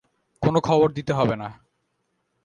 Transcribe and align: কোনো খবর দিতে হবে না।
কোনো 0.41 0.59
খবর 0.61 0.87
দিতে 0.91 1.13
হবে 1.13 1.35
না। 1.35 1.49